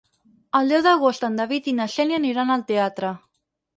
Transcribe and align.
El 0.59 0.71
deu 0.73 0.81
d'agost 0.87 1.27
en 1.29 1.37
David 1.41 1.69
i 1.73 1.75
na 1.81 1.87
Xènia 1.97 2.21
aniran 2.23 2.55
al 2.55 2.65
teatre. 2.73 3.13